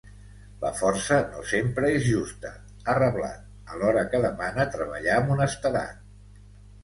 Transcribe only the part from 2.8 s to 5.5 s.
ha reblat, alhora que demana treballar amb